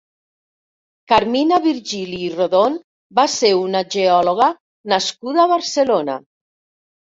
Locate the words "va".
3.19-3.27